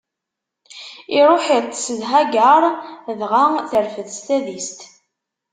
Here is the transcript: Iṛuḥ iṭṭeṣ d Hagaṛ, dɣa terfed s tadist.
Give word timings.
Iṛuḥ 1.17 1.45
iṭṭeṣ 1.59 1.85
d 1.99 2.01
Hagaṛ, 2.11 2.63
dɣa 3.19 3.43
terfed 3.69 4.07
s 4.17 4.19
tadist. 4.25 4.79